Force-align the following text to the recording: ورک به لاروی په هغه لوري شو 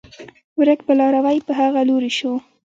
ورک 0.59 0.79
به 0.85 0.93
لاروی 0.99 1.37
په 1.47 1.51
هغه 1.59 1.81
لوري 1.89 2.11
شو 2.17 2.33